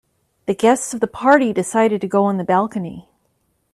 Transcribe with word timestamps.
The 0.47 0.55
guests 0.55 0.95
of 0.95 0.99
the 0.99 1.05
party 1.05 1.53
decided 1.53 2.01
to 2.01 2.07
go 2.07 2.23
on 2.25 2.37
the 2.37 2.43
balcony. 2.43 3.07